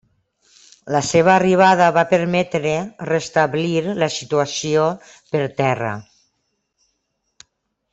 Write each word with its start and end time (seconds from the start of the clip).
La 0.95 1.01
seva 1.09 1.29
arribada 1.33 1.89
va 1.99 2.05
permetre 2.15 2.73
restablir 3.11 3.77
la 4.05 4.11
situació 4.19 4.89
per 5.37 5.45
terra. 5.65 5.95